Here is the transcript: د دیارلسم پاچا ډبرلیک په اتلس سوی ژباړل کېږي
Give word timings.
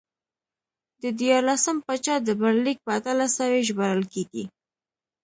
د 1.01 1.03
دیارلسم 1.19 1.77
پاچا 1.85 2.15
ډبرلیک 2.25 2.77
په 2.85 2.91
اتلس 2.97 3.31
سوی 3.39 3.61
ژباړل 3.67 4.03
کېږي 4.13 4.43